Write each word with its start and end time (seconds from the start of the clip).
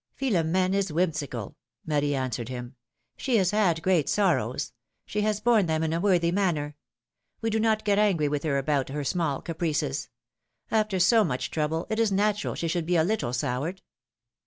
'^ 0.21 0.31
^'Philom^ne 0.31 0.73
is 0.73 0.91
whimsical,'^ 0.91 1.53
Marie 1.85 2.15
answered 2.15 2.49
him. 2.49 2.75
^^She 3.19 3.37
has 3.37 3.51
had 3.51 3.83
great 3.83 4.09
sorrows; 4.09 4.73
she 5.05 5.21
has 5.21 5.39
borne 5.39 5.67
them 5.67 5.83
in 5.83 5.93
a 5.93 5.99
worthy 5.99 6.31
manner; 6.31 6.75
we 7.39 7.51
do 7.51 7.59
not 7.59 7.85
get 7.85 7.99
angry 7.99 8.27
with 8.27 8.41
her 8.41 8.57
about 8.57 8.89
her 8.89 9.03
small 9.03 9.43
caprices; 9.43 10.09
after 10.71 10.97
so 10.99 11.23
much 11.23 11.51
trouble, 11.51 11.85
it 11.91 11.99
is 11.99 12.11
natural 12.11 12.55
she 12.55 12.67
should 12.67 12.87
be 12.87 12.95
a 12.95 13.03
little 13.03 13.31
soured. 13.31 13.83